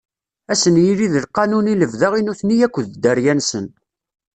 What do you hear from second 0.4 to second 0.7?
Ad